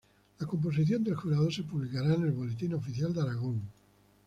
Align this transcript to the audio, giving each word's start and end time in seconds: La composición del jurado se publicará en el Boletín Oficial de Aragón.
La 0.39 0.47
composición 0.47 1.03
del 1.03 1.13
jurado 1.13 1.51
se 1.51 1.61
publicará 1.61 2.15
en 2.15 2.23
el 2.23 2.31
Boletín 2.31 2.73
Oficial 2.73 3.13
de 3.13 3.21
Aragón. 3.21 3.61